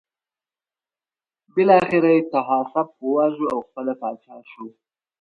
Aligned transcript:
بالاخره 1.53 2.09
یې 2.15 2.21
طاهاسپ 2.31 2.87
وواژه 3.05 3.45
او 3.53 3.59
پخپله 3.65 3.93
پاچا 4.01 4.37
شو. 4.51 4.65